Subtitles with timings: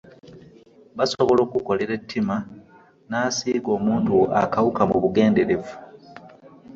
[0.97, 2.35] Basobola okukukolera ettima
[3.09, 5.73] n'asiiga omuntu wo akawuka mu bugenderevu